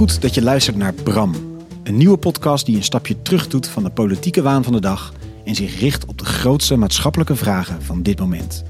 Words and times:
Goed 0.00 0.22
dat 0.22 0.34
je 0.34 0.42
luistert 0.42 0.76
naar 0.76 0.94
Bram. 0.94 1.34
Een 1.82 1.96
nieuwe 1.96 2.16
podcast 2.16 2.66
die 2.66 2.76
een 2.76 2.82
stapje 2.82 3.22
terug 3.22 3.48
doet 3.48 3.68
van 3.68 3.82
de 3.82 3.90
politieke 3.90 4.42
waan 4.42 4.64
van 4.64 4.72
de 4.72 4.80
dag 4.80 5.12
en 5.44 5.54
zich 5.54 5.80
richt 5.80 6.04
op 6.04 6.18
de 6.18 6.24
grootste 6.24 6.76
maatschappelijke 6.76 7.36
vragen 7.36 7.82
van 7.82 8.02
dit 8.02 8.18
moment. 8.18 8.64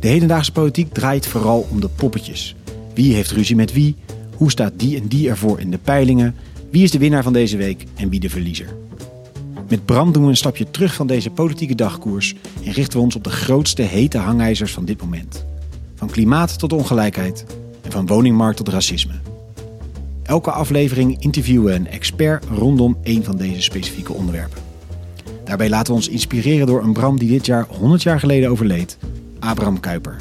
De 0.00 0.08
hedendaagse 0.08 0.52
politiek 0.52 0.92
draait 0.92 1.26
vooral 1.26 1.66
om 1.70 1.80
de 1.80 1.88
poppetjes. 1.88 2.54
Wie 2.94 3.14
heeft 3.14 3.30
ruzie 3.30 3.56
met 3.56 3.72
wie? 3.72 3.96
Hoe 4.34 4.50
staat 4.50 4.72
die 4.76 5.00
en 5.00 5.06
die 5.06 5.28
ervoor 5.28 5.60
in 5.60 5.70
de 5.70 5.78
peilingen? 5.78 6.34
Wie 6.70 6.82
is 6.82 6.90
de 6.90 6.98
winnaar 6.98 7.22
van 7.22 7.32
deze 7.32 7.56
week 7.56 7.84
en 7.94 8.08
wie 8.08 8.20
de 8.20 8.30
verliezer? 8.30 8.76
Met 9.68 9.84
Bram 9.84 10.12
doen 10.12 10.22
we 10.22 10.28
een 10.28 10.36
stapje 10.36 10.70
terug 10.70 10.94
van 10.94 11.06
deze 11.06 11.30
politieke 11.30 11.74
dagkoers 11.74 12.34
en 12.64 12.72
richten 12.72 12.98
we 12.98 13.04
ons 13.04 13.16
op 13.16 13.24
de 13.24 13.30
grootste 13.30 13.82
hete 13.82 14.18
hangijzers 14.18 14.72
van 14.72 14.84
dit 14.84 15.00
moment. 15.00 15.44
Van 15.94 16.10
klimaat 16.10 16.58
tot 16.58 16.72
ongelijkheid 16.72 17.44
en 17.82 17.90
van 17.92 18.06
woningmarkt 18.06 18.56
tot 18.56 18.68
racisme. 18.68 19.35
Elke 20.26 20.50
aflevering 20.50 21.22
interviewen 21.22 21.64
we 21.64 21.72
een 21.72 21.88
expert 21.88 22.44
rondom 22.44 22.96
één 23.02 23.24
van 23.24 23.36
deze 23.36 23.62
specifieke 23.62 24.12
onderwerpen. 24.12 24.62
Daarbij 25.44 25.68
laten 25.68 25.92
we 25.92 25.98
ons 25.98 26.08
inspireren 26.08 26.66
door 26.66 26.82
een 26.82 26.92
Bram 26.92 27.18
die 27.18 27.28
dit 27.28 27.46
jaar 27.46 27.66
100 27.68 28.02
jaar 28.02 28.20
geleden 28.20 28.50
overleed, 28.50 28.98
Abraham 29.38 29.80
Kuyper. 29.80 30.16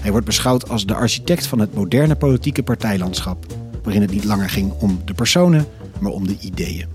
Hij 0.00 0.10
wordt 0.10 0.26
beschouwd 0.26 0.68
als 0.68 0.86
de 0.86 0.94
architect 0.94 1.46
van 1.46 1.58
het 1.58 1.74
moderne 1.74 2.16
politieke 2.16 2.62
partijlandschap, 2.62 3.46
waarin 3.82 4.02
het 4.02 4.10
niet 4.10 4.24
langer 4.24 4.50
ging 4.50 4.72
om 4.72 5.00
de 5.04 5.14
personen, 5.14 5.66
maar 6.00 6.12
om 6.12 6.26
de 6.26 6.36
ideeën. 6.40 6.86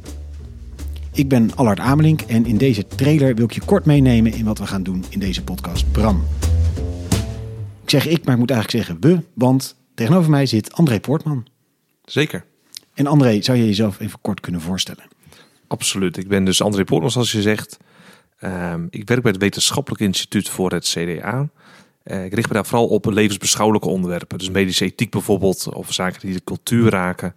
Ik 1.11 1.27
ben 1.27 1.55
Allard 1.55 1.79
Amelink 1.79 2.21
en 2.21 2.45
in 2.45 2.57
deze 2.57 2.87
trailer 2.87 3.35
wil 3.35 3.45
ik 3.45 3.51
je 3.51 3.61
kort 3.65 3.85
meenemen 3.85 4.33
in 4.33 4.45
wat 4.45 4.59
we 4.59 4.67
gaan 4.67 4.83
doen 4.83 5.05
in 5.09 5.19
deze 5.19 5.43
podcast 5.43 5.91
Bram. 5.91 6.23
Ik 7.83 7.89
zeg 7.89 8.07
ik, 8.07 8.25
maar 8.25 8.33
ik 8.33 8.39
moet 8.39 8.51
eigenlijk 8.51 8.85
zeggen 8.85 9.09
we, 9.09 9.23
want 9.33 9.75
tegenover 9.93 10.29
mij 10.29 10.45
zit 10.45 10.73
André 10.73 10.99
Poortman. 10.99 11.45
Zeker. 12.09 12.45
En 12.93 13.07
André, 13.07 13.41
zou 13.41 13.57
je 13.57 13.65
jezelf 13.65 13.99
even 13.99 14.21
kort 14.21 14.39
kunnen 14.39 14.61
voorstellen? 14.61 15.03
Absoluut. 15.67 16.17
Ik 16.17 16.27
ben 16.27 16.43
dus 16.43 16.61
André 16.61 16.83
Poortman, 16.83 17.11
zoals 17.11 17.31
je 17.31 17.41
zegt. 17.41 17.77
Um, 18.41 18.87
ik 18.89 19.07
werk 19.07 19.21
bij 19.21 19.31
het 19.31 19.41
Wetenschappelijk 19.41 20.01
Instituut 20.01 20.49
voor 20.49 20.71
het 20.71 20.85
CDA. 20.85 21.49
Uh, 22.03 22.25
ik 22.25 22.33
richt 22.33 22.47
me 22.47 22.53
daar 22.53 22.65
vooral 22.65 22.87
op 22.87 23.05
levensbeschouwelijke 23.05 23.87
onderwerpen. 23.87 24.37
Dus 24.37 24.49
medische 24.49 24.85
ethiek 24.85 25.11
bijvoorbeeld, 25.11 25.73
of 25.73 25.93
zaken 25.93 26.19
die 26.21 26.33
de 26.33 26.43
cultuur 26.43 26.89
raken. 26.89 27.35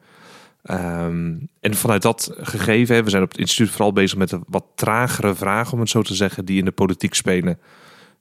Um, 0.70 1.48
en 1.60 1.74
vanuit 1.74 2.02
dat 2.02 2.30
gegeven, 2.36 3.04
we 3.04 3.10
zijn 3.10 3.22
op 3.22 3.30
het 3.30 3.38
instituut 3.38 3.70
vooral 3.70 3.92
bezig 3.92 4.18
met 4.18 4.28
de 4.28 4.40
wat 4.46 4.64
tragere 4.74 5.34
vragen, 5.34 5.72
om 5.72 5.80
het 5.80 5.88
zo 5.88 6.02
te 6.02 6.14
zeggen, 6.14 6.44
die 6.44 6.58
in 6.58 6.64
de 6.64 6.70
politiek 6.70 7.14
spelen. 7.14 7.58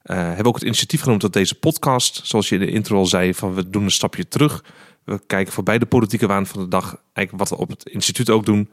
Uh, 0.06 0.16
hebben 0.18 0.46
ook 0.46 0.56
het 0.56 0.64
initiatief 0.64 1.02
genomen 1.02 1.22
tot 1.22 1.34
deze 1.34 1.56
podcast. 1.56 2.22
Zoals 2.24 2.50
je 2.50 2.56
in 2.56 2.62
de 2.62 2.72
intro 2.72 2.98
al 2.98 3.06
zei, 3.06 3.34
van 3.34 3.54
we 3.54 3.70
doen 3.70 3.84
een 3.84 3.92
stapje 3.92 4.28
terug. 4.28 4.64
We 5.10 5.22
kijken 5.28 5.54
voorbij 5.54 5.80
de 5.80 5.86
politieke 5.86 6.28
waan 6.28 6.46
van 6.46 6.62
de 6.62 6.68
dag. 6.68 6.84
Eigenlijk 7.14 7.50
wat 7.50 7.50
we 7.50 7.64
op 7.64 7.70
het 7.70 7.86
instituut 7.86 8.30
ook 8.30 8.46
doen. 8.46 8.70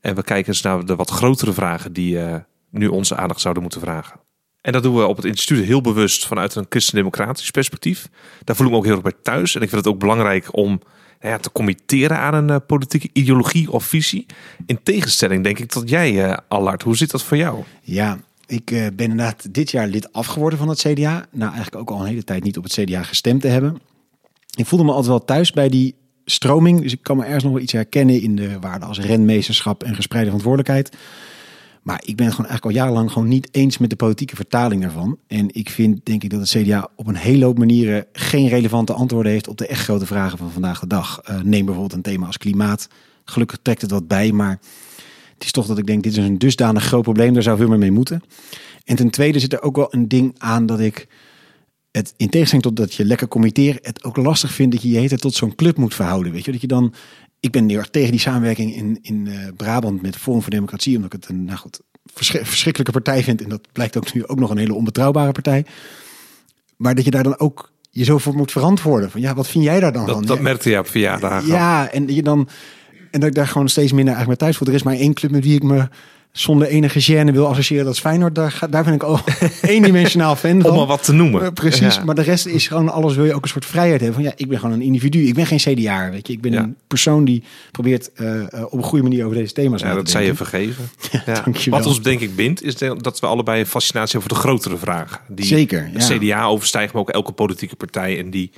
En 0.00 0.14
we 0.14 0.22
kijken 0.22 0.52
eens 0.52 0.62
naar 0.62 0.84
de 0.84 0.96
wat 0.96 1.10
grotere 1.10 1.52
vragen 1.52 1.92
die 1.92 2.14
uh, 2.14 2.36
nu 2.70 2.86
onze 2.86 3.16
aandacht 3.16 3.40
zouden 3.40 3.62
moeten 3.62 3.80
vragen. 3.80 4.20
En 4.60 4.72
dat 4.72 4.82
doen 4.82 4.96
we 4.96 5.06
op 5.06 5.16
het 5.16 5.24
instituut 5.24 5.64
heel 5.64 5.80
bewust 5.80 6.26
vanuit 6.26 6.54
een 6.54 6.66
christendemocratisch 6.68 7.50
perspectief. 7.50 8.08
Daar 8.44 8.56
voel 8.56 8.66
ik 8.66 8.72
me 8.72 8.78
ook 8.78 8.84
heel 8.84 8.94
erg 8.94 9.02
bij 9.02 9.14
thuis. 9.22 9.54
En 9.54 9.62
ik 9.62 9.68
vind 9.68 9.84
het 9.84 9.94
ook 9.94 10.00
belangrijk 10.00 10.56
om 10.56 10.68
nou 11.20 11.32
ja, 11.34 11.38
te 11.38 11.52
committeren 11.52 12.18
aan 12.18 12.34
een 12.34 12.48
uh, 12.50 12.56
politieke 12.66 13.10
ideologie 13.12 13.70
of 13.70 13.84
visie. 13.84 14.26
In 14.66 14.82
tegenstelling 14.82 15.44
denk 15.44 15.58
ik 15.58 15.70
tot 15.70 15.88
jij, 15.88 16.12
uh, 16.12 16.36
Allard. 16.48 16.82
Hoe 16.82 16.96
zit 16.96 17.10
dat 17.10 17.22
voor 17.22 17.36
jou? 17.36 17.64
Ja, 17.82 18.18
ik 18.46 18.64
ben 18.66 18.92
inderdaad 18.96 19.54
dit 19.54 19.70
jaar 19.70 19.86
lid 19.86 20.12
afgeworden 20.12 20.58
van 20.58 20.68
het 20.68 20.78
CDA. 20.78 21.26
Nou, 21.30 21.52
eigenlijk 21.52 21.76
ook 21.76 21.90
al 21.90 22.00
een 22.00 22.06
hele 22.06 22.24
tijd 22.24 22.44
niet 22.44 22.58
op 22.58 22.64
het 22.64 22.72
CDA 22.72 23.02
gestemd 23.02 23.40
te 23.40 23.48
hebben. 23.48 23.80
Ik 24.60 24.66
voelde 24.66 24.84
me 24.84 24.90
altijd 24.90 25.08
wel 25.08 25.24
thuis 25.24 25.52
bij 25.52 25.68
die 25.68 25.94
stroming. 26.24 26.80
Dus 26.82 26.92
ik 26.92 27.02
kan 27.02 27.16
me 27.16 27.24
ergens 27.24 27.42
nog 27.44 27.52
wel 27.52 27.62
iets 27.62 27.72
herkennen 27.72 28.22
in 28.22 28.36
de 28.36 28.58
waarden 28.58 28.88
als 28.88 29.00
renmeesterschap 29.00 29.82
en 29.82 29.94
gespreide 29.94 30.26
verantwoordelijkheid. 30.26 30.96
Maar 31.82 32.02
ik 32.04 32.16
ben 32.16 32.26
het 32.26 32.34
gewoon 32.34 32.50
eigenlijk 32.50 32.64
al 32.64 32.82
jarenlang 32.82 33.12
gewoon 33.12 33.28
niet 33.28 33.48
eens 33.50 33.78
met 33.78 33.90
de 33.90 33.96
politieke 33.96 34.36
vertaling 34.36 34.82
daarvan. 34.82 35.18
En 35.26 35.54
ik 35.54 35.70
vind, 35.70 36.06
denk 36.06 36.22
ik, 36.22 36.30
dat 36.30 36.40
het 36.40 36.48
CDA 36.48 36.88
op 36.96 37.06
een 37.06 37.16
hele 37.16 37.44
hoop 37.44 37.58
manieren 37.58 38.06
geen 38.12 38.48
relevante 38.48 38.92
antwoorden 38.92 39.32
heeft 39.32 39.48
op 39.48 39.58
de 39.58 39.66
echt 39.66 39.82
grote 39.82 40.06
vragen 40.06 40.38
van 40.38 40.50
vandaag 40.50 40.80
de 40.80 40.86
dag. 40.86 41.20
Uh, 41.30 41.40
neem 41.40 41.64
bijvoorbeeld 41.64 41.92
een 41.92 42.12
thema 42.12 42.26
als 42.26 42.38
klimaat. 42.38 42.88
Gelukkig 43.24 43.58
trekt 43.62 43.80
het 43.80 43.90
wat 43.90 44.08
bij, 44.08 44.32
maar 44.32 44.60
het 45.34 45.44
is 45.44 45.52
toch 45.52 45.66
dat 45.66 45.78
ik 45.78 45.86
denk, 45.86 46.02
dit 46.02 46.12
is 46.12 46.24
een 46.24 46.38
dusdanig 46.38 46.84
groot 46.84 47.02
probleem, 47.02 47.34
daar 47.34 47.42
zou 47.42 47.56
veel 47.56 47.68
meer 47.68 47.78
mee 47.78 47.90
moeten. 47.90 48.22
En 48.84 48.96
ten 48.96 49.10
tweede 49.10 49.38
zit 49.38 49.52
er 49.52 49.62
ook 49.62 49.76
wel 49.76 49.94
een 49.94 50.08
ding 50.08 50.34
aan 50.38 50.66
dat 50.66 50.80
ik 50.80 51.08
het 51.90 52.14
in 52.16 52.28
tegenstelling 52.28 52.66
tot 52.66 52.76
dat 52.76 52.94
je 52.94 53.04
lekker 53.04 53.28
committeert, 53.28 53.86
het 53.86 54.04
ook 54.04 54.16
lastig 54.16 54.52
vind 54.52 54.72
dat 54.72 54.82
je 54.82 54.90
je 54.90 54.98
hele 54.98 55.18
tot 55.18 55.34
zo'n 55.34 55.54
club 55.54 55.76
moet 55.76 55.94
verhouden. 55.94 56.32
Weet 56.32 56.44
je, 56.44 56.52
dat 56.52 56.60
je 56.60 56.66
dan 56.66 56.94
ik 57.40 57.50
ben 57.50 57.68
heel 57.68 57.78
erg 57.78 57.90
tegen 57.90 58.10
die 58.10 58.20
samenwerking 58.20 58.74
in, 58.74 58.98
in 59.02 59.26
uh, 59.26 59.48
Brabant 59.56 60.02
met 60.02 60.16
Forum 60.16 60.42
voor 60.42 60.50
Democratie. 60.50 60.96
Omdat 60.96 61.12
ik 61.14 61.20
het 61.20 61.30
een 61.30 61.44
nou 61.44 61.58
goed, 61.58 61.80
verschrikkelijke 62.14 62.92
partij 62.92 63.22
vind. 63.22 63.42
En 63.42 63.48
dat 63.48 63.72
blijkt 63.72 63.96
ook 63.96 64.12
nu 64.12 64.26
ook 64.26 64.38
nog 64.38 64.50
een 64.50 64.58
hele 64.58 64.74
onbetrouwbare 64.74 65.32
partij. 65.32 65.64
Maar 66.76 66.94
dat 66.94 67.04
je 67.04 67.10
daar 67.10 67.22
dan 67.22 67.38
ook 67.38 67.72
je 67.90 68.04
zo 68.04 68.18
voor 68.18 68.34
moet 68.34 68.52
verantwoorden. 68.52 69.10
Van 69.10 69.20
ja, 69.20 69.34
wat 69.34 69.48
vind 69.48 69.64
jij 69.64 69.80
daar 69.80 69.92
dan 69.92 70.06
dat, 70.06 70.14
van? 70.14 70.26
Dat 70.26 70.40
merkte 70.40 70.70
je 70.70 70.78
op 70.78 70.86
verjaardagen. 70.86 71.48
Ja, 71.48 71.90
en 71.90 72.14
je 72.14 72.22
dan. 72.22 72.48
En 73.10 73.20
dat 73.20 73.28
ik 73.28 73.34
daar 73.34 73.46
gewoon 73.46 73.68
steeds 73.68 73.92
minder 73.92 74.14
eigenlijk 74.14 74.28
met 74.28 74.38
thuis 74.38 74.56
voel. 74.56 74.68
Er 74.68 74.74
is 74.74 74.82
maar 74.82 74.94
één 74.94 75.14
club 75.14 75.30
met 75.30 75.44
wie 75.44 75.54
ik 75.54 75.62
me 75.62 75.88
zonder 76.32 76.68
enige 76.68 77.02
gêne 77.02 77.32
wil 77.32 77.46
associëren. 77.48 77.84
Dat 77.84 77.94
is 77.94 78.00
Feyenoord. 78.00 78.34
Daar, 78.34 78.58
daar 78.70 78.84
ben 78.84 78.94
ik 78.94 79.02
al 79.02 79.20
eendimensionaal 79.62 80.36
fan 80.36 80.60
van. 80.60 80.70
Om 80.70 80.76
maar 80.76 80.86
wat 80.86 81.04
te 81.04 81.12
noemen. 81.12 81.52
Precies. 81.52 81.94
Ja. 81.94 82.04
Maar 82.04 82.14
de 82.14 82.22
rest 82.22 82.46
is 82.46 82.68
gewoon 82.68 82.88
alles 82.88 83.14
wil 83.14 83.24
je 83.24 83.34
ook 83.34 83.42
een 83.42 83.48
soort 83.48 83.66
vrijheid 83.66 84.00
hebben. 84.00 84.14
Van 84.14 84.24
ja, 84.24 84.32
ik 84.36 84.48
ben 84.48 84.58
gewoon 84.58 84.74
een 84.74 84.82
individu. 84.82 85.26
Ik 85.26 85.34
ben 85.34 85.46
geen 85.46 85.58
CDA. 85.58 86.10
Weet 86.10 86.26
je, 86.26 86.32
ik 86.32 86.40
ben 86.40 86.52
ja. 86.52 86.62
een 86.62 86.76
persoon 86.86 87.24
die 87.24 87.42
probeert 87.70 88.10
uh, 88.16 88.42
op 88.64 88.72
een 88.72 88.82
goede 88.82 89.02
manier 89.02 89.24
over 89.24 89.36
deze 89.36 89.52
thema's 89.52 89.80
ja, 89.80 89.90
te 89.90 89.94
dat 89.94 90.10
zou 90.10 90.24
je 90.24 90.34
vergeven. 90.34 90.88
Ja, 91.26 91.44
Wat 91.70 91.86
ons 91.86 92.02
denk 92.02 92.20
ik 92.20 92.36
bindt, 92.36 92.62
is 92.62 92.76
dat 92.76 93.20
we 93.20 93.26
allebei 93.26 93.60
een 93.60 93.66
fascinatie 93.66 94.16
over 94.16 94.28
de 94.28 94.34
grotere 94.34 94.76
vragen. 94.76 95.20
Die 95.28 95.44
Zeker. 95.44 95.90
De 95.92 96.18
CDA 96.18 96.44
overstijgen, 96.44 96.90
maar 96.92 97.02
ook 97.02 97.10
elke 97.10 97.32
politieke 97.32 97.76
partij 97.76 98.18
en 98.18 98.30
die 98.30 98.50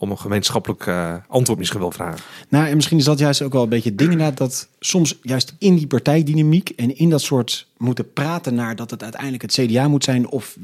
om 0.00 0.10
een 0.10 0.18
gemeenschappelijk 0.18 0.86
uh, 0.86 1.14
antwoord 1.28 1.58
misschien 1.58 1.80
wel 1.80 1.90
vragen. 1.90 2.20
Nou, 2.48 2.66
en 2.66 2.76
misschien 2.76 2.98
is 2.98 3.04
dat 3.04 3.18
juist 3.18 3.42
ook 3.42 3.52
wel 3.52 3.62
een 3.62 3.68
beetje 3.68 3.88
het 3.88 3.98
ding 3.98 4.10
inderdaad, 4.10 4.38
dat 4.38 4.68
soms 4.78 5.18
juist 5.22 5.54
in 5.58 5.76
die 5.76 5.86
partijdynamiek 5.86 6.68
en 6.68 6.96
in 6.96 7.10
dat 7.10 7.20
soort 7.20 7.66
moeten 7.76 8.12
praten 8.12 8.54
naar 8.54 8.76
dat 8.76 8.90
het 8.90 9.02
uiteindelijk 9.02 9.42
het 9.42 9.52
CDA 9.52 9.88
moet 9.88 10.04
zijn 10.04 10.28
of, 10.28 10.56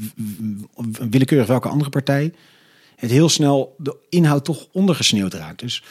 of 0.75 0.86
willekeurig 1.10 1.46
welke 1.46 1.69
andere 1.69 1.91
partij, 1.91 2.32
het 2.96 3.10
heel 3.10 3.28
snel 3.28 3.75
de 3.78 3.96
inhoud 4.08 4.44
toch 4.44 4.66
ondergesneeuwd 4.72 5.34
raakt. 5.34 5.60
Dus 5.60 5.84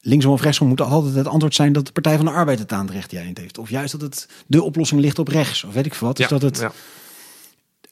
linksom 0.00 0.32
of 0.32 0.42
rechtsom 0.42 0.68
moet 0.68 0.80
altijd 0.80 1.14
het 1.14 1.28
antwoord 1.28 1.54
zijn 1.54 1.72
dat 1.72 1.86
de 1.86 1.92
Partij 1.92 2.16
van 2.16 2.24
de 2.24 2.30
Arbeid 2.30 2.58
het 2.58 2.72
aan 2.72 2.86
het 2.86 2.94
rechte 2.94 3.18
eind 3.18 3.38
heeft. 3.38 3.58
Of 3.58 3.70
juist 3.70 3.92
dat 3.92 4.00
het 4.00 4.28
de 4.46 4.62
oplossing 4.62 5.00
ligt 5.00 5.18
op 5.18 5.28
rechts, 5.28 5.64
of 5.64 5.72
weet 5.72 5.86
ik 5.86 5.94
veel 5.94 6.06
wat. 6.06 6.16
Dus 6.16 6.28
ja, 6.28 6.38
dat 6.38 6.42
het... 6.42 6.58
Ja 6.58 6.72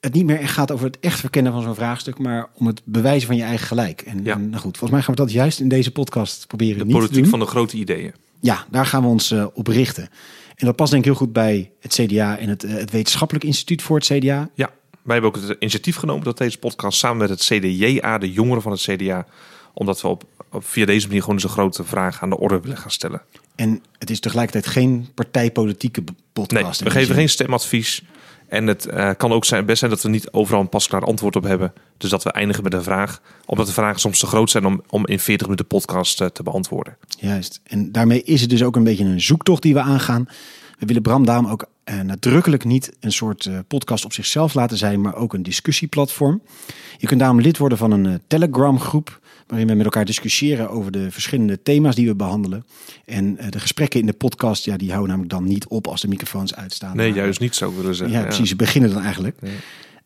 het 0.02 0.14
niet 0.14 0.24
meer 0.24 0.40
echt 0.40 0.52
gaat 0.52 0.70
over 0.70 0.86
het 0.86 0.98
echt 1.00 1.20
verkennen 1.20 1.52
van 1.52 1.62
zo'n 1.62 1.74
vraagstuk, 1.74 2.18
maar 2.18 2.48
om 2.54 2.66
het 2.66 2.82
bewijzen 2.84 3.26
van 3.26 3.36
je 3.36 3.42
eigen 3.42 3.66
gelijk. 3.66 4.00
En, 4.00 4.24
ja. 4.24 4.34
en 4.34 4.50
nou 4.50 4.62
goed, 4.62 4.78
volgens 4.78 4.90
mij 4.90 5.02
gaan 5.02 5.14
we 5.14 5.20
dat 5.20 5.32
juist 5.32 5.60
in 5.60 5.68
deze 5.68 5.90
podcast 5.90 6.46
proberen. 6.46 6.78
De 6.78 6.84
niet 6.84 6.92
politiek 6.92 7.14
te 7.14 7.20
doen. 7.20 7.30
van 7.30 7.38
de 7.38 7.46
grote 7.46 7.76
ideeën. 7.76 8.12
Ja, 8.40 8.66
daar 8.70 8.86
gaan 8.86 9.02
we 9.02 9.08
ons 9.08 9.32
uh, 9.32 9.46
op 9.54 9.66
richten. 9.66 10.08
En 10.56 10.66
dat 10.66 10.76
past 10.76 10.90
denk 10.90 11.04
ik 11.04 11.10
heel 11.10 11.18
goed 11.18 11.32
bij 11.32 11.70
het 11.80 11.92
CDA 11.92 12.38
en 12.38 12.48
het, 12.48 12.64
uh, 12.64 12.74
het 12.74 12.90
Wetenschappelijk 12.90 13.44
Instituut 13.44 13.82
voor 13.82 13.96
het 13.96 14.06
CDA. 14.06 14.50
Ja, 14.54 14.70
wij 15.02 15.14
hebben 15.18 15.30
ook 15.30 15.48
het 15.48 15.56
initiatief 15.58 15.96
genomen 15.96 16.24
dat 16.24 16.38
deze 16.38 16.58
podcast 16.58 16.98
samen 16.98 17.18
met 17.18 17.28
het 17.28 17.40
CDJA, 17.40 18.18
de 18.18 18.32
jongeren 18.32 18.62
van 18.62 18.72
het 18.72 18.80
CDA, 18.80 19.26
omdat 19.74 20.00
we 20.00 20.08
op, 20.08 20.24
op 20.50 20.64
via 20.64 20.86
deze 20.86 21.06
manier 21.06 21.20
gewoon 21.20 21.34
eens 21.34 21.44
een 21.44 21.50
grote 21.50 21.84
vraag 21.84 22.22
aan 22.22 22.30
de 22.30 22.38
orde 22.38 22.60
willen 22.60 22.76
gaan 22.76 22.90
stellen. 22.90 23.22
En 23.54 23.82
het 23.98 24.10
is 24.10 24.20
tegelijkertijd 24.20 24.66
geen 24.66 25.08
partijpolitieke 25.14 26.04
podcast. 26.32 26.80
Nee, 26.80 26.92
we 26.92 26.98
geven 26.98 27.14
geen 27.14 27.28
stemadvies. 27.28 28.02
En 28.52 28.66
het 28.66 28.86
uh, 28.86 29.10
kan 29.16 29.32
ook 29.32 29.44
zijn, 29.44 29.66
best 29.66 29.78
zijn 29.78 29.90
dat 29.90 30.02
we 30.02 30.08
niet 30.08 30.30
overal 30.30 30.60
een 30.60 30.68
pasklaar 30.68 31.04
antwoord 31.04 31.36
op 31.36 31.42
hebben. 31.42 31.72
Dus 31.98 32.10
dat 32.10 32.22
we 32.22 32.32
eindigen 32.32 32.62
met 32.62 32.74
een 32.74 32.82
vraag. 32.82 33.20
Omdat 33.46 33.66
de 33.66 33.72
vragen 33.72 34.00
soms 34.00 34.18
te 34.18 34.26
groot 34.26 34.50
zijn 34.50 34.66
om, 34.66 34.82
om 34.88 35.06
in 35.06 35.20
40 35.20 35.46
minuten 35.46 35.66
podcast 35.66 36.20
uh, 36.20 36.26
te 36.26 36.42
beantwoorden. 36.42 36.96
Juist. 37.18 37.60
En 37.64 37.92
daarmee 37.92 38.22
is 38.22 38.40
het 38.40 38.50
dus 38.50 38.62
ook 38.62 38.76
een 38.76 38.84
beetje 38.84 39.04
een 39.04 39.20
zoektocht 39.20 39.62
die 39.62 39.74
we 39.74 39.80
aangaan. 39.80 40.28
We 40.78 40.86
willen 40.86 41.02
Bram 41.02 41.26
daarom 41.26 41.46
ook 41.46 41.66
uh, 41.84 42.00
nadrukkelijk 42.00 42.64
niet 42.64 42.92
een 43.00 43.12
soort 43.12 43.50
podcast 43.68 44.04
op 44.04 44.12
zichzelf 44.12 44.54
laten 44.54 44.76
zijn, 44.76 45.00
maar 45.00 45.14
ook 45.14 45.34
een 45.34 45.42
discussieplatform. 45.42 46.42
Je 46.98 47.06
kunt 47.06 47.20
daarom 47.20 47.40
lid 47.40 47.58
worden 47.58 47.78
van 47.78 47.90
een 47.90 48.20
Telegram 48.26 48.80
groep 48.80 49.20
waarin 49.46 49.68
we 49.68 49.74
met 49.74 49.84
elkaar 49.84 50.04
discussiëren 50.04 50.70
over 50.70 50.92
de 50.92 51.10
verschillende 51.10 51.62
thema's 51.62 51.94
die 51.94 52.06
we 52.06 52.14
behandelen. 52.14 52.64
En 53.04 53.38
de 53.50 53.60
gesprekken 53.60 54.00
in 54.00 54.06
de 54.06 54.12
podcast, 54.12 54.64
ja, 54.64 54.76
die 54.76 54.88
houden 54.88 55.08
namelijk 55.08 55.32
dan 55.32 55.44
niet 55.44 55.66
op 55.66 55.86
als 55.86 56.00
de 56.00 56.08
microfoons 56.08 56.54
uitstaan. 56.54 56.96
Nee, 56.96 57.12
juist 57.12 57.40
niet 57.40 57.54
zo 57.54 57.74
willen 57.76 57.94
zeggen. 57.94 58.18
Ja, 58.18 58.24
precies. 58.24 58.48
Ze 58.48 58.56
beginnen 58.56 58.90
dan 58.90 59.02
eigenlijk. 59.02 59.36
Ja. 59.40 59.48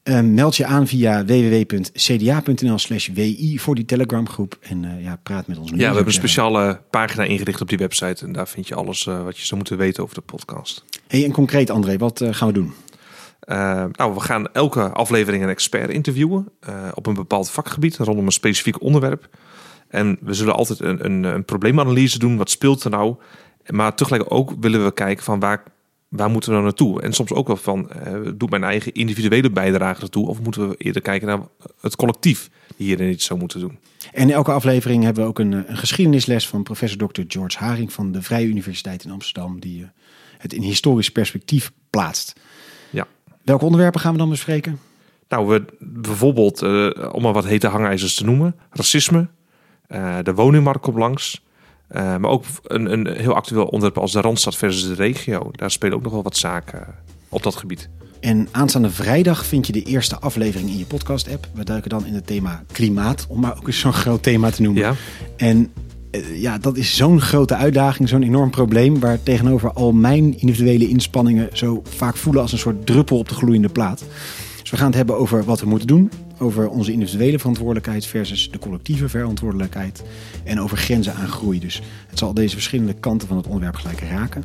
Uh, 0.08 0.20
meld 0.20 0.56
je 0.56 0.66
aan 0.66 0.86
via 0.86 1.24
www.cda.nl 1.24 2.78
slash 2.78 3.08
wi 3.08 3.58
voor 3.58 3.74
die 3.74 3.84
Telegram 3.84 4.28
groep 4.28 4.58
en 4.60 4.82
uh, 4.82 5.04
ja, 5.04 5.16
praat 5.22 5.46
met 5.46 5.58
ons. 5.58 5.70
Ja, 5.70 5.76
we 5.76 5.84
hebben 5.84 6.06
een 6.06 6.12
speciale 6.12 6.80
pagina 6.90 7.24
ingericht 7.24 7.60
op 7.60 7.68
die 7.68 7.78
website 7.78 8.24
en 8.24 8.32
daar 8.32 8.48
vind 8.48 8.68
je 8.68 8.74
alles 8.74 9.04
wat 9.04 9.38
je 9.38 9.44
zou 9.44 9.56
moeten 9.56 9.76
weten 9.76 10.02
over 10.02 10.14
de 10.14 10.20
podcast. 10.20 10.84
Hey, 11.06 11.24
en 11.24 11.32
concreet 11.32 11.70
André, 11.70 11.96
wat 11.98 12.24
gaan 12.30 12.48
we 12.48 12.54
doen? 12.54 12.72
Nou, 13.92 14.14
we 14.14 14.20
gaan 14.20 14.52
elke 14.52 14.90
aflevering 14.90 15.42
een 15.42 15.48
expert 15.48 15.90
interviewen 15.90 16.48
op 16.94 17.06
een 17.06 17.14
bepaald 17.14 17.50
vakgebied 17.50 17.96
rondom 17.96 18.26
een 18.26 18.32
specifiek 18.32 18.82
onderwerp. 18.82 19.28
En 19.88 20.18
we 20.20 20.34
zullen 20.34 20.54
altijd 20.54 20.80
een, 20.80 21.04
een, 21.04 21.24
een 21.24 21.44
probleemanalyse 21.44 22.18
doen. 22.18 22.36
Wat 22.36 22.50
speelt 22.50 22.84
er 22.84 22.90
nou? 22.90 23.16
Maar 23.66 23.94
tegelijk 23.94 24.24
ook 24.28 24.52
willen 24.60 24.84
we 24.84 24.92
kijken 24.92 25.24
van 25.24 25.40
waar, 25.40 25.62
waar 26.16 26.30
moeten 26.30 26.48
we 26.48 26.54
nou 26.54 26.66
naartoe? 26.66 27.02
En 27.02 27.12
soms 27.12 27.32
ook 27.32 27.46
wel 27.46 27.56
van, 27.56 27.90
uh, 28.06 28.30
doet 28.34 28.50
mijn 28.50 28.64
eigen 28.64 28.92
individuele 28.92 29.50
bijdrage 29.50 30.02
ertoe? 30.02 30.28
Of 30.28 30.40
moeten 30.40 30.68
we 30.68 30.74
eerder 30.76 31.02
kijken 31.02 31.28
naar 31.28 31.40
het 31.80 31.96
collectief 31.96 32.50
die 32.76 32.86
hierin 32.86 33.10
iets 33.10 33.24
zou 33.24 33.38
moeten 33.38 33.60
doen? 33.60 33.78
En 34.12 34.22
in 34.22 34.34
elke 34.34 34.52
aflevering 34.52 35.04
hebben 35.04 35.22
we 35.22 35.28
ook 35.28 35.38
een, 35.38 35.52
een 35.52 35.76
geschiedenisles 35.76 36.48
van 36.48 36.62
professor 36.62 37.08
Dr. 37.08 37.20
George 37.28 37.58
Haring 37.58 37.92
van 37.92 38.12
de 38.12 38.22
Vrije 38.22 38.46
Universiteit 38.46 39.04
in 39.04 39.10
Amsterdam, 39.10 39.60
die 39.60 39.80
uh, 39.80 39.86
het 40.38 40.52
in 40.52 40.62
historisch 40.62 41.10
perspectief 41.10 41.72
plaatst. 41.90 42.40
Ja. 42.90 43.06
Welke 43.44 43.64
onderwerpen 43.64 44.00
gaan 44.00 44.12
we 44.12 44.18
dan 44.18 44.30
bespreken? 44.30 44.78
Nou, 45.28 45.46
we, 45.46 45.64
bijvoorbeeld, 45.78 46.62
uh, 46.62 46.90
om 47.12 47.22
maar 47.22 47.32
wat 47.32 47.44
hete 47.44 47.66
hangijzers 47.66 48.14
te 48.14 48.24
noemen, 48.24 48.56
racisme, 48.70 49.28
de 50.22 50.32
woningmarkt 50.34 50.80
komt 50.80 50.96
langs. 50.96 51.44
Uh, 51.90 52.16
maar 52.16 52.30
ook 52.30 52.44
een, 52.62 52.92
een 52.92 53.16
heel 53.16 53.34
actueel 53.34 53.64
onderwerp 53.64 53.98
als 53.98 54.12
de 54.12 54.20
Randstad 54.20 54.56
versus 54.56 54.88
de 54.88 54.94
regio. 54.94 55.48
Daar 55.52 55.70
spelen 55.70 55.96
ook 55.96 56.02
nog 56.02 56.12
wel 56.12 56.22
wat 56.22 56.36
zaken 56.36 56.94
op 57.28 57.42
dat 57.42 57.56
gebied. 57.56 57.88
En 58.20 58.48
aanstaande 58.50 58.90
vrijdag 58.90 59.46
vind 59.46 59.66
je 59.66 59.72
de 59.72 59.82
eerste 59.82 60.18
aflevering 60.18 60.70
in 60.70 60.78
je 60.78 60.84
podcast-app. 60.84 61.48
We 61.54 61.64
duiken 61.64 61.90
dan 61.90 62.06
in 62.06 62.14
het 62.14 62.26
thema 62.26 62.62
klimaat, 62.72 63.26
om 63.28 63.40
maar 63.40 63.56
ook 63.56 63.66
eens 63.66 63.78
zo'n 63.78 63.92
groot 63.92 64.22
thema 64.22 64.50
te 64.50 64.62
noemen. 64.62 64.82
Ja. 64.82 64.94
En 65.36 65.72
uh, 66.10 66.40
ja, 66.40 66.58
dat 66.58 66.76
is 66.76 66.96
zo'n 66.96 67.20
grote 67.20 67.54
uitdaging, 67.54 68.08
zo'n 68.08 68.22
enorm 68.22 68.50
probleem... 68.50 69.00
waar 69.00 69.22
tegenover 69.22 69.72
al 69.72 69.92
mijn 69.92 70.40
individuele 70.40 70.88
inspanningen 70.88 71.48
zo 71.52 71.82
vaak 71.88 72.16
voelen 72.16 72.42
als 72.42 72.52
een 72.52 72.58
soort 72.58 72.86
druppel 72.86 73.18
op 73.18 73.28
de 73.28 73.34
gloeiende 73.34 73.68
plaat. 73.68 74.04
Dus 74.60 74.70
we 74.70 74.76
gaan 74.76 74.86
het 74.86 74.96
hebben 74.96 75.18
over 75.18 75.44
wat 75.44 75.60
we 75.60 75.66
moeten 75.66 75.88
doen, 75.88 76.10
over 76.38 76.68
onze 76.68 76.92
individuele 76.92 77.38
verantwoordelijkheid 77.38 78.06
versus 78.06 78.50
de 78.50 78.58
collectieve 78.58 79.08
verantwoordelijkheid 79.08 80.02
en 80.44 80.60
over 80.60 80.76
grenzen 80.76 81.14
aan 81.14 81.28
groei. 81.28 81.60
Dus 81.60 81.82
het 82.08 82.18
zal 82.18 82.34
deze 82.34 82.54
verschillende 82.54 82.94
kanten 82.94 83.28
van 83.28 83.36
het 83.36 83.46
onderwerp 83.46 83.76
gelijk 83.76 84.00
raken. 84.00 84.44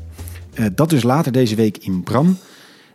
Uh, 0.54 0.66
dat 0.76 0.90
dus 0.90 1.04
later 1.04 1.32
deze 1.32 1.56
week 1.56 1.78
in 1.78 2.04
Bram. 2.04 2.38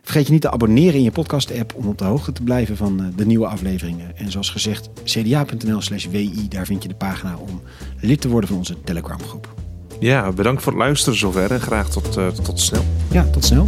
Vergeet 0.01 0.25
je 0.25 0.31
niet 0.31 0.41
te 0.41 0.51
abonneren 0.51 0.93
in 0.93 1.03
je 1.03 1.11
podcast-app 1.11 1.73
om 1.75 1.87
op 1.87 1.97
de 1.97 2.03
hoogte 2.03 2.31
te 2.31 2.43
blijven 2.43 2.77
van 2.77 3.01
uh, 3.01 3.07
de 3.15 3.25
nieuwe 3.25 3.47
afleveringen. 3.47 4.17
En 4.17 4.31
zoals 4.31 4.49
gezegd, 4.49 4.89
cda.nl 5.03 5.81
slash 5.81 6.07
wi, 6.07 6.47
daar 6.47 6.65
vind 6.65 6.83
je 6.83 6.89
de 6.89 6.95
pagina 6.95 7.37
om 7.37 7.61
lid 8.01 8.21
te 8.21 8.29
worden 8.29 8.49
van 8.49 8.57
onze 8.57 8.83
Telegram 8.83 9.21
groep. 9.21 9.53
Ja, 9.99 10.31
bedankt 10.31 10.63
voor 10.63 10.71
het 10.71 10.81
luisteren 10.81 11.19
zover 11.19 11.51
en 11.51 11.61
graag 11.61 11.89
tot, 11.89 12.17
uh, 12.17 12.27
tot 12.27 12.59
snel. 12.59 12.85
Ja, 13.11 13.23
tot 13.23 13.45
snel. 13.45 13.67